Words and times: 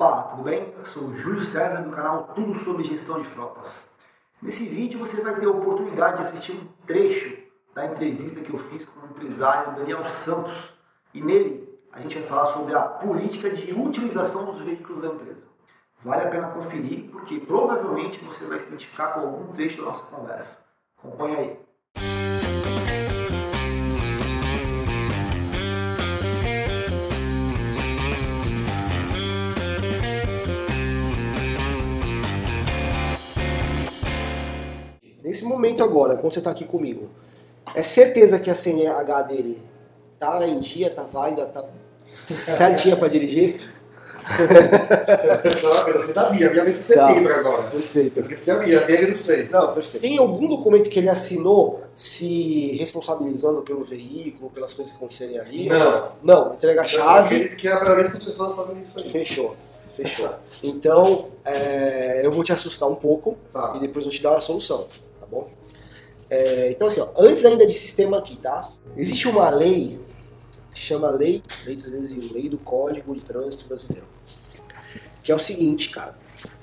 Opa, 0.00 0.22
tudo 0.30 0.44
bem? 0.44 0.72
Eu 0.78 0.84
sou 0.84 1.08
o 1.08 1.12
Júlio 1.12 1.40
César 1.40 1.82
do 1.82 1.90
canal 1.90 2.28
Tudo 2.32 2.54
sobre 2.54 2.84
Gestão 2.84 3.20
de 3.20 3.26
Frotas. 3.26 3.96
Nesse 4.40 4.68
vídeo 4.68 4.96
você 4.96 5.20
vai 5.22 5.34
ter 5.34 5.46
a 5.46 5.50
oportunidade 5.50 6.18
de 6.18 6.22
assistir 6.22 6.52
um 6.52 6.68
trecho 6.86 7.36
da 7.74 7.84
entrevista 7.84 8.40
que 8.40 8.54
eu 8.54 8.60
fiz 8.60 8.86
com 8.86 9.04
o 9.04 9.10
empresário 9.10 9.74
Daniel 9.74 10.06
Santos. 10.06 10.74
E 11.12 11.20
nele 11.20 11.68
a 11.90 11.98
gente 12.00 12.16
vai 12.16 12.28
falar 12.28 12.46
sobre 12.46 12.76
a 12.76 12.82
política 12.82 13.50
de 13.50 13.74
utilização 13.74 14.52
dos 14.52 14.60
veículos 14.62 15.00
da 15.00 15.08
empresa. 15.08 15.46
Vale 16.04 16.28
a 16.28 16.30
pena 16.30 16.50
conferir, 16.50 17.10
porque 17.10 17.40
provavelmente 17.40 18.24
você 18.24 18.44
vai 18.44 18.60
se 18.60 18.68
identificar 18.68 19.14
com 19.14 19.20
algum 19.22 19.52
trecho 19.52 19.78
da 19.78 19.86
nossa 19.86 20.04
conversa. 20.04 20.64
Acompanhe 20.96 21.34
aí. 21.34 21.67
Momento 35.48 35.82
agora, 35.82 36.16
quando 36.16 36.32
você 36.32 36.40
está 36.40 36.50
aqui 36.50 36.64
comigo, 36.64 37.08
é 37.74 37.82
certeza 37.82 38.38
que 38.38 38.50
a 38.50 38.54
CNH 38.54 39.22
dele 39.22 39.62
tá 40.18 40.46
em 40.46 40.58
dia, 40.58 40.90
tá 40.90 41.02
válida, 41.02 41.46
tá 41.46 41.64
certinha 42.26 42.96
para 42.96 43.08
dirigir? 43.08 43.60
não, 45.62 45.92
você 45.92 46.12
da 46.12 46.30
minha, 46.30 46.48
a 46.48 46.50
minha 46.50 46.62
em 46.64 46.66
tá. 46.66 46.72
setembro 46.72 47.32
tá. 47.32 47.40
agora. 47.40 47.62
Perfeito. 47.70 48.20
Porque 48.20 48.36
fica 48.36 48.54
a 48.54 48.62
minha, 48.62 48.80
dele 48.80 49.08
não 49.08 49.14
sei. 49.14 49.48
Não, 49.48 49.72
perfeito. 49.72 50.02
Tem 50.02 50.18
algum 50.18 50.46
documento 50.48 50.90
que 50.90 50.98
ele 50.98 51.08
assinou 51.08 51.82
se 51.94 52.76
responsabilizando 52.76 53.62
pelo 53.62 53.82
veículo, 53.82 54.50
pelas 54.50 54.74
coisas 54.74 54.92
que 54.92 54.98
acontecerem 54.98 55.38
ali? 55.38 55.68
Não. 55.68 56.12
Não, 56.22 56.54
entrega 56.54 56.82
a 56.82 56.86
chave. 56.86 57.06
Eu 57.06 57.20
acredito 57.20 57.56
que 57.56 57.68
é 57.68 57.76
para 57.76 58.10
que 58.10 58.18
as 58.18 58.24
pessoas 58.24 58.56
fazem 58.56 58.82
isso 58.82 58.98
aí. 58.98 59.10
Fechou. 59.10 59.56
Fechou. 59.96 60.30
Então, 60.62 61.28
é, 61.44 62.20
eu 62.22 62.30
vou 62.30 62.44
te 62.44 62.52
assustar 62.52 62.88
um 62.88 62.94
pouco 62.94 63.36
tá. 63.50 63.72
e 63.76 63.80
depois 63.80 64.04
vou 64.04 64.12
te 64.12 64.22
dar 64.22 64.36
a 64.36 64.40
solução? 64.40 64.86
É, 66.30 66.70
então, 66.70 66.88
assim, 66.88 67.00
ó, 67.00 67.08
antes 67.16 67.44
ainda 67.44 67.64
de 67.64 67.72
sistema 67.72 68.18
aqui, 68.18 68.36
tá? 68.36 68.68
Existe 68.96 69.28
uma 69.28 69.48
lei 69.48 69.98
que 70.70 70.78
chama 70.78 71.10
Lei, 71.10 71.42
lei 71.66 71.76
301, 71.76 72.32
Lei 72.32 72.48
do 72.48 72.58
Código 72.58 73.14
de 73.14 73.20
Trânsito 73.20 73.66
Brasileiro. 73.66 74.06
Que 75.22 75.32
é 75.32 75.34
o 75.34 75.38
seguinte, 75.38 75.90
cara. 75.90 76.16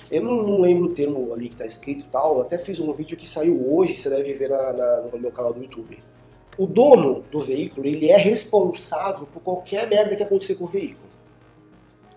Eu 0.10 0.24
não, 0.24 0.44
não 0.44 0.62
lembro 0.62 0.86
o 0.86 0.94
termo 0.94 1.34
ali 1.34 1.50
que 1.50 1.58
tá 1.58 1.66
escrito 1.66 2.06
e 2.06 2.08
tal, 2.08 2.36
eu 2.36 2.42
até 2.42 2.58
fiz 2.58 2.80
um 2.80 2.92
vídeo 2.94 3.18
que 3.18 3.28
saiu 3.28 3.74
hoje, 3.74 4.00
você 4.00 4.10
deve 4.10 4.34
ver 4.34 4.50
na, 4.50 4.72
na, 4.72 5.02
no 5.02 5.20
meu 5.20 5.32
canal 5.32 5.54
do 5.54 5.62
YouTube. 5.62 6.02
O 6.58 6.66
dono 6.66 7.24
do 7.32 7.40
veículo, 7.40 7.86
ele 7.86 8.10
é 8.10 8.18
responsável 8.18 9.28
por 9.28 9.42
qualquer 9.42 9.90
merda 9.90 10.16
que 10.16 10.24
acontecer 10.24 10.56
com 10.56 10.64
o 10.64 10.68
veículo. 10.68 11.10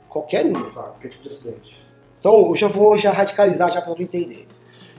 Qualquer 0.08 0.46
um. 0.46 0.70
Tá, 0.70 0.82
qualquer 0.82 1.08
tipo 1.08 1.22
de 1.22 1.28
acidente. 1.28 1.76
Então, 2.18 2.48
eu 2.48 2.56
já 2.56 2.68
vou 2.68 2.96
já 2.96 3.10
radicalizar 3.10 3.72
já 3.72 3.82
para 3.82 3.94
tu 3.94 4.02
entender. 4.02 4.46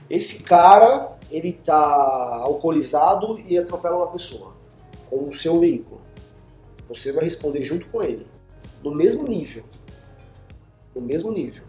Esse 0.08 0.42
cara, 0.42 1.12
ele 1.30 1.52
tá 1.52 2.40
alcoolizado 2.42 3.38
e 3.40 3.56
atropela 3.56 3.96
uma 3.96 4.08
pessoa 4.08 4.54
com 5.08 5.28
o 5.28 5.34
seu 5.34 5.58
veículo. 5.58 6.00
Você 6.88 7.12
vai 7.12 7.24
responder 7.24 7.62
junto 7.62 7.86
com 7.86 8.02
ele, 8.02 8.26
no 8.82 8.94
mesmo 8.94 9.26
nível. 9.26 9.64
No 10.94 11.00
mesmo 11.00 11.30
nível. 11.32 11.64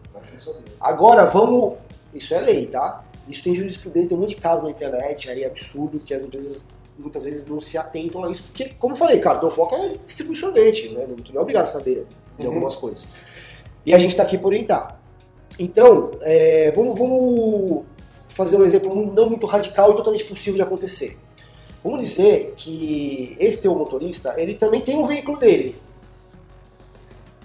Agora 0.80 1.26
vamos. 1.26 1.78
Isso 2.14 2.34
é 2.34 2.42
lei, 2.42 2.66
tá? 2.66 3.06
Isso 3.28 3.44
tem 3.44 3.56
jurisprudência, 3.56 4.10
tem 4.10 4.18
um 4.18 4.22
monte 4.22 4.36
de 4.36 4.42
casos 4.42 4.64
na 4.64 4.72
internet, 4.72 5.30
aí 5.30 5.44
é 5.44 5.48
absurdo 5.48 6.00
que 6.00 6.14
as 6.14 6.24
empresas 6.24 6.66
muitas 6.98 7.24
vezes 7.24 7.46
não 7.46 7.62
se 7.62 7.78
atentam 7.78 8.24
a 8.24 8.32
isso, 8.32 8.44
porque, 8.44 8.70
como 8.78 8.94
eu 8.94 8.98
falei, 8.98 9.20
cara, 9.20 9.40
teu 9.40 9.50
foco 9.50 9.76
é 9.76 9.90
distribuir 10.06 10.38
sorvete, 10.38 10.90
né? 10.90 11.08
Não 11.08 11.40
é 11.40 11.42
obrigado 11.42 11.64
a 11.64 11.68
saber 11.68 12.06
de 12.38 12.44
uhum. 12.44 12.54
algumas 12.54 12.76
coisas. 12.76 13.08
E 13.86 13.94
a 13.94 13.98
gente 13.98 14.16
tá 14.16 14.24
aqui 14.24 14.38
por 14.38 14.48
orientar. 14.48 15.00
Então, 15.58 16.12
é, 16.22 16.72
vamos, 16.72 16.98
vamos 16.98 17.86
fazer 18.34 18.58
um 18.58 18.64
exemplo 18.64 19.12
não 19.14 19.30
muito 19.30 19.46
radical 19.46 19.92
e 19.92 19.96
totalmente 19.96 20.24
possível 20.26 20.56
de 20.56 20.62
acontecer. 20.62 21.18
Vamos 21.84 22.02
dizer 22.02 22.54
que 22.56 23.36
esse 23.40 23.62
teu 23.62 23.76
motorista, 23.76 24.36
ele 24.38 24.54
também 24.54 24.82
tem 24.82 24.98
um 24.98 25.08
veículo 25.08 25.38
dele. 25.38 25.76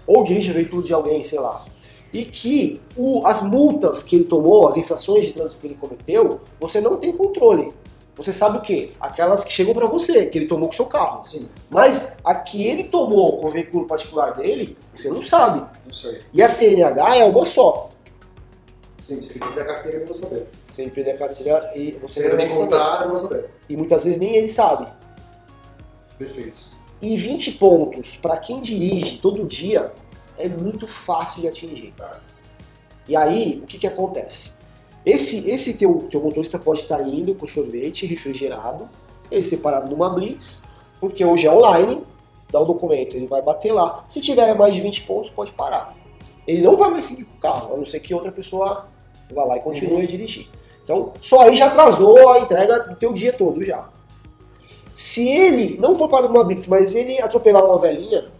Ou 0.06 0.24
dirige 0.24 0.50
o 0.50 0.54
veículo 0.54 0.82
de 0.82 0.92
alguém, 0.92 1.24
sei 1.24 1.40
lá. 1.40 1.64
E 2.12 2.24
que 2.24 2.80
o, 2.96 3.26
as 3.26 3.42
multas 3.42 4.02
que 4.02 4.16
ele 4.16 4.24
tomou, 4.24 4.68
as 4.68 4.76
infrações 4.76 5.26
de 5.26 5.32
trânsito 5.32 5.58
que 5.60 5.66
ele 5.66 5.74
cometeu, 5.74 6.40
você 6.60 6.80
não 6.80 6.96
tem 6.96 7.12
controle. 7.12 7.72
Você 8.14 8.32
sabe 8.32 8.58
o 8.58 8.60
quê? 8.62 8.92
Aquelas 8.98 9.44
que 9.44 9.52
chegam 9.52 9.74
para 9.74 9.86
você, 9.86 10.26
que 10.26 10.38
ele 10.38 10.46
tomou 10.46 10.68
com 10.68 10.72
o 10.72 10.76
seu 10.76 10.86
carro. 10.86 11.22
Sim. 11.22 11.48
Mas 11.68 12.18
a 12.24 12.34
que 12.34 12.66
ele 12.66 12.84
tomou 12.84 13.38
com 13.38 13.48
o 13.48 13.50
veículo 13.50 13.86
particular 13.86 14.32
dele, 14.32 14.76
você 14.94 15.10
não 15.10 15.22
sabe. 15.22 15.66
Não 15.84 15.92
sei. 15.92 16.20
E 16.32 16.42
a 16.42 16.48
CNH 16.48 17.16
é 17.16 17.24
uma 17.24 17.44
só. 17.44 17.90
Sim, 19.06 19.22
se 19.22 19.34
ele 19.34 19.38
perder 19.38 19.60
a 19.60 19.64
carteira, 19.66 19.98
eu 19.98 20.06
vou 20.06 20.16
saber. 20.16 20.48
Se 20.64 20.82
ele 20.82 20.90
perder 20.90 21.12
a 21.12 21.18
carteira, 21.18 21.72
e 21.76 21.92
você 21.92 22.20
se 22.20 22.26
ele 22.26 22.34
me 22.34 22.48
contar, 22.52 23.02
eu 23.04 23.10
vou 23.10 23.18
saber. 23.18 23.50
E 23.68 23.76
muitas 23.76 24.02
vezes 24.02 24.18
nem 24.18 24.34
ele 24.34 24.48
sabe. 24.48 24.90
Perfeito. 26.18 26.58
E 27.00 27.16
20 27.16 27.52
pontos, 27.52 28.16
para 28.16 28.36
quem 28.36 28.60
dirige 28.60 29.18
todo 29.18 29.46
dia, 29.46 29.92
é 30.36 30.48
muito 30.48 30.88
fácil 30.88 31.42
de 31.42 31.46
atingir. 31.46 31.94
Tá. 31.96 32.20
E 33.08 33.14
aí, 33.14 33.60
o 33.62 33.66
que, 33.66 33.78
que 33.78 33.86
acontece? 33.86 34.54
Esse, 35.04 35.48
esse 35.48 35.74
teu, 35.74 36.08
teu 36.10 36.20
motorista 36.20 36.58
pode 36.58 36.80
estar 36.80 37.00
indo 37.06 37.32
com 37.36 37.46
sorvete 37.46 38.06
refrigerado, 38.06 38.88
ele 39.30 39.44
separado 39.44 39.88
numa 39.88 40.10
blitz, 40.10 40.64
porque 40.98 41.24
hoje 41.24 41.46
é 41.46 41.52
online, 41.52 42.02
dá 42.50 42.58
o 42.58 42.64
documento, 42.64 43.14
ele 43.14 43.28
vai 43.28 43.40
bater 43.40 43.70
lá. 43.70 44.02
Se 44.08 44.20
tiver 44.20 44.52
mais 44.56 44.74
de 44.74 44.80
20 44.80 45.02
pontos, 45.02 45.30
pode 45.30 45.52
parar. 45.52 45.94
Ele 46.44 46.60
não 46.60 46.76
vai 46.76 46.90
mais 46.90 47.04
seguir 47.04 47.26
com 47.26 47.36
o 47.36 47.40
carro, 47.40 47.74
a 47.74 47.76
não 47.76 47.86
ser 47.86 48.00
que 48.00 48.12
outra 48.12 48.32
pessoa 48.32 48.95
vá 49.34 49.44
lá 49.44 49.56
e 49.56 49.60
continue 49.60 49.94
uhum. 49.94 50.02
a 50.02 50.06
dirigir. 50.06 50.48
Então, 50.84 51.12
só 51.20 51.42
aí 51.42 51.56
já 51.56 51.66
atrasou 51.66 52.30
a 52.30 52.40
entrega 52.40 52.80
do 52.80 52.96
teu 52.96 53.12
dia 53.12 53.32
todo 53.32 53.64
já. 53.64 53.88
Se 54.94 55.28
ele 55.28 55.76
não 55.78 55.96
for 55.96 56.08
para 56.08 56.26
uma 56.26 56.44
blitz, 56.44 56.66
mas 56.66 56.94
ele 56.94 57.20
atropelar 57.20 57.64
uma 57.64 57.78
velhinha 57.78 58.30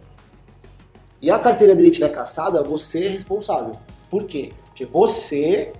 e 1.20 1.30
a 1.30 1.38
carteira 1.38 1.74
dele 1.74 1.88
estiver 1.88 2.10
caçada, 2.10 2.62
você 2.62 3.06
é 3.06 3.08
responsável. 3.08 3.72
Por 4.10 4.24
quê? 4.24 4.52
Porque 4.66 4.84
você 4.84 5.72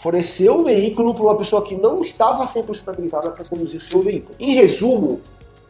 forneceu 0.00 0.60
o 0.60 0.64
veículo 0.64 1.14
para 1.14 1.22
uma 1.22 1.36
pessoa 1.36 1.62
que 1.62 1.74
não 1.74 2.02
estava 2.02 2.44
100% 2.44 2.88
habilitada 2.88 3.30
para 3.30 3.44
conduzir 3.44 3.80
o 3.80 3.82
seu 3.82 4.02
veículo. 4.02 4.34
Em 4.38 4.54
resumo, 4.54 5.20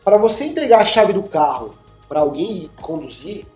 para 0.05 0.17
você 0.17 0.45
entregar 0.45 0.81
a 0.81 0.85
chave 0.85 1.13
do 1.13 1.23
carro 1.23 1.71
para 2.09 2.21
alguém 2.21 2.69
conduzir, 2.81 3.47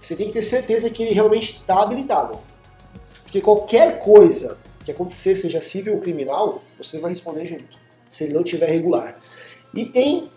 você 0.00 0.16
tem 0.16 0.28
que 0.28 0.34
ter 0.34 0.42
certeza 0.42 0.88
que 0.88 1.02
ele 1.02 1.12
realmente 1.12 1.56
está 1.56 1.82
habilitado. 1.82 2.38
Porque 3.36 3.42
qualquer 3.42 3.98
coisa 3.98 4.56
que 4.82 4.90
acontecer, 4.90 5.36
seja 5.36 5.60
civil 5.60 5.94
ou 5.94 6.00
criminal, 6.00 6.62
você 6.78 6.98
vai 6.98 7.10
responder 7.10 7.44
junto, 7.44 7.76
se 8.08 8.24
ele 8.24 8.32
não 8.32 8.42
tiver 8.42 8.66
regular. 8.66 9.20
E 9.74 9.84
tem 9.84 10.30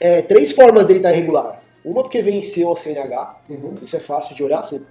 é, 0.00 0.22
três 0.22 0.50
formas 0.50 0.84
dele 0.84 0.98
estar 0.98 1.10
tá 1.10 1.14
irregular. 1.14 1.62
Uma 1.84 2.02
porque 2.02 2.20
venceu 2.20 2.72
a 2.72 2.76
CNH, 2.76 3.42
uhum. 3.48 3.76
isso 3.80 3.94
é 3.94 4.00
fácil 4.00 4.34
de 4.34 4.42
olhar, 4.42 4.62
você 4.62 4.82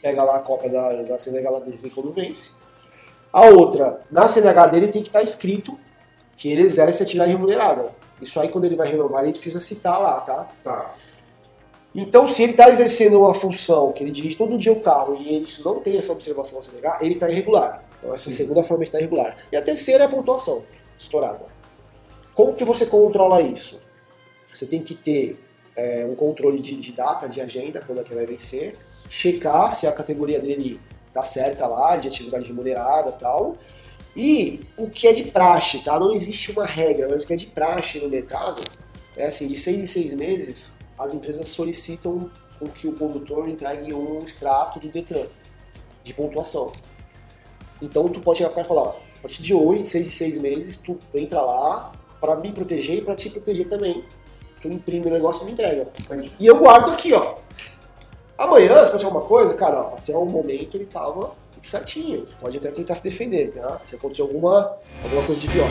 pega 0.00 0.22
lá 0.22 0.36
a 0.36 0.40
cópia 0.40 0.70
da, 0.70 1.02
da 1.02 1.18
CNH 1.18 1.50
lá 1.50 1.60
dele 1.60 1.92
quando 1.92 2.12
vence. 2.12 2.56
A 3.32 3.46
outra, 3.46 4.00
na 4.08 4.28
CNH 4.28 4.66
dele 4.68 4.88
tem 4.88 5.02
que 5.02 5.08
estar 5.08 5.18
tá 5.18 5.24
escrito 5.24 5.76
que 6.36 6.48
ele 6.48 6.62
exerce 6.62 7.02
atividade 7.02 7.32
remunerada. 7.32 7.90
Isso 8.22 8.38
aí 8.38 8.50
quando 8.50 8.66
ele 8.66 8.76
vai 8.76 8.88
renovar 8.88 9.24
ele 9.24 9.32
precisa 9.32 9.58
citar 9.58 10.00
lá, 10.00 10.20
tá? 10.20 10.48
Tá. 10.62 10.94
Então, 11.94 12.28
se 12.28 12.42
ele 12.42 12.52
está 12.52 12.68
exercendo 12.68 13.18
uma 13.18 13.34
função 13.34 13.92
que 13.92 14.04
ele 14.04 14.10
dirige 14.10 14.36
todo 14.36 14.58
dia 14.58 14.72
o 14.72 14.80
carro 14.80 15.16
e 15.20 15.36
ele 15.36 15.46
não 15.64 15.80
tem 15.80 15.96
essa 15.96 16.12
observação 16.12 16.58
a 16.58 16.62
se 16.62 16.70
negar, 16.72 17.02
ele 17.02 17.14
está 17.14 17.28
irregular. 17.28 17.82
Então, 17.98 18.14
essa 18.14 18.30
Sim. 18.30 18.32
segunda 18.32 18.62
forma 18.62 18.84
está 18.84 18.98
irregular. 18.98 19.36
E 19.50 19.56
a 19.56 19.62
terceira 19.62 20.04
é 20.04 20.06
a 20.06 20.10
pontuação 20.10 20.62
estourada. 20.98 21.46
Como 22.34 22.54
que 22.54 22.64
você 22.64 22.86
controla 22.86 23.40
isso? 23.40 23.80
Você 24.52 24.66
tem 24.66 24.82
que 24.82 24.94
ter 24.94 25.40
é, 25.76 26.06
um 26.06 26.14
controle 26.14 26.60
de, 26.60 26.76
de, 26.76 26.92
data, 26.92 27.28
de 27.28 27.40
agenda, 27.40 27.82
quando 27.84 28.00
é 28.00 28.04
que 28.04 28.14
vai 28.14 28.26
vencer, 28.26 28.76
checar 29.08 29.74
se 29.74 29.86
a 29.86 29.92
categoria 29.92 30.38
dele 30.38 30.80
está 31.06 31.22
certa 31.22 31.66
lá, 31.66 31.96
de 31.96 32.08
atividade 32.08 32.46
remunerada 32.46 33.12
tal. 33.12 33.56
E 34.16 34.60
o 34.76 34.88
que 34.88 35.06
é 35.06 35.12
de 35.12 35.24
praxe, 35.24 35.78
tá? 35.82 35.98
Não 35.98 36.12
existe 36.12 36.50
uma 36.50 36.66
regra, 36.66 37.08
mas 37.08 37.22
o 37.22 37.26
que 37.26 37.32
é 37.32 37.36
de 37.36 37.46
praxe 37.46 37.98
no 38.00 38.08
mercado 38.08 38.62
é 39.16 39.26
assim, 39.26 39.48
de 39.48 39.56
seis 39.56 39.78
em 39.78 39.86
seis 39.86 40.12
meses, 40.12 40.76
as 40.98 41.14
empresas 41.14 41.48
solicitam 41.48 42.30
que 42.74 42.88
o 42.88 42.94
condutor 42.94 43.48
entregue 43.48 43.94
um 43.94 44.18
extrato 44.18 44.80
do 44.80 44.88
Detran 44.88 45.26
de 46.02 46.12
pontuação. 46.12 46.72
Então 47.80 48.08
tu 48.08 48.20
pode 48.20 48.38
chegar 48.38 48.50
para 48.50 48.62
e 48.62 48.66
falar, 48.66 48.82
ó, 48.82 48.96
a 49.18 49.20
partir 49.22 49.42
de 49.42 49.54
hoje, 49.54 49.88
seis 49.88 50.06
e 50.08 50.10
seis 50.10 50.38
meses, 50.38 50.76
tu 50.76 50.98
entra 51.14 51.40
lá 51.40 51.92
para 52.20 52.36
me 52.36 52.52
proteger 52.52 52.98
e 52.98 53.00
para 53.00 53.14
te 53.14 53.30
proteger 53.30 53.68
também. 53.68 54.04
Tu 54.60 54.68
imprime 54.68 55.06
o 55.06 55.10
negócio 55.10 55.42
e 55.42 55.46
me 55.46 55.52
entrega. 55.52 55.88
Entendi. 56.00 56.32
E 56.38 56.46
eu 56.46 56.56
guardo 56.56 56.90
aqui, 56.90 57.12
ó. 57.12 57.36
Amanhã, 58.36 58.74
se 58.74 58.88
acontecer 58.88 59.06
alguma 59.06 59.24
coisa, 59.24 59.54
cara, 59.54 59.82
ó, 59.82 59.94
até 59.94 60.16
o 60.16 60.24
momento 60.24 60.76
ele 60.76 60.86
tava 60.86 61.32
tudo 61.52 61.66
certinho. 61.66 62.26
Pode 62.40 62.56
até 62.56 62.70
tentar 62.70 62.96
se 62.96 63.02
defender, 63.02 63.52
tá? 63.52 63.80
Se 63.84 63.94
acontecer 63.94 64.22
alguma, 64.22 64.76
alguma 65.02 65.24
coisa 65.24 65.40
de 65.40 65.48
pior. 65.48 65.68